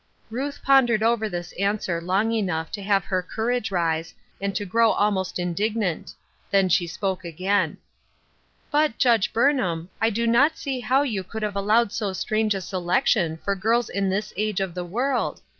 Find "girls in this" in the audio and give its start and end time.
13.55-14.33